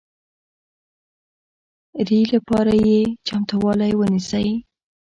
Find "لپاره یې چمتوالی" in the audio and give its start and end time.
2.33-3.93